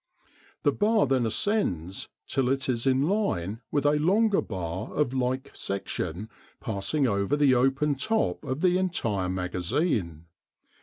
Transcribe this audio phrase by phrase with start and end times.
[0.63, 5.51] The bar then ascends till it is in line with a longer bar of like
[5.55, 6.27] section
[6.59, 10.25] passing over the open top of the entire magazine.